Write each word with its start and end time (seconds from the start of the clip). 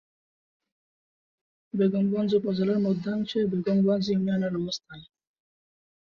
বেগমগঞ্জ 1.73 2.31
উপজেলার 2.39 2.79
মধ্যাংশে 2.79 3.39
বেগমগঞ্জ 3.51 4.05
ইউনিয়নের 4.09 4.53
অবস্থান। 4.55 4.99